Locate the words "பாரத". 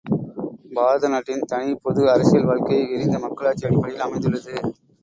0.73-1.09